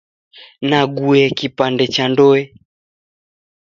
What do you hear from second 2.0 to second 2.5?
ndoe.